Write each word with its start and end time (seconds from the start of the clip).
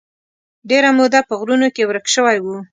ډېره 0.69 0.89
موده 0.97 1.19
په 1.27 1.33
غرونو 1.39 1.67
کې 1.75 1.83
ورک 1.89 2.05
شوی 2.15 2.37
و. 2.41 2.45